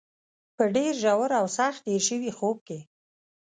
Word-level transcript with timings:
په 0.55 0.63
ډېر 0.75 0.91
ژور 1.03 1.29
او 1.39 1.45
سخت 1.57 1.81
هېر 1.91 2.03
شوي 2.09 2.31
خوب 2.37 2.57
کې. 2.67 2.79